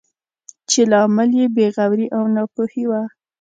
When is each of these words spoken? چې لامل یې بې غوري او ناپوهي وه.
چې 0.69 0.81
لامل 0.91 1.29
یې 1.39 1.45
بې 1.55 1.67
غوري 1.75 2.07
او 2.15 2.23
ناپوهي 2.35 2.83
وه. 2.89 3.01